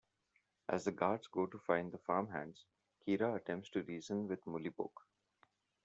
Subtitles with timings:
[0.67, 2.65] As the guards go to find the farmhands,
[3.05, 5.05] Kira attempts to reason with Mullibok.